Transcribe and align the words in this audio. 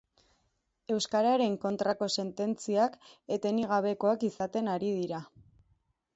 Euskararen 0.95 1.57
kontrako 1.65 2.07
sententziak 2.21 2.97
etenik 3.37 3.71
gabekoak 3.75 4.27
izaten 4.31 4.73
ari 4.79 4.93
dira. 5.03 5.23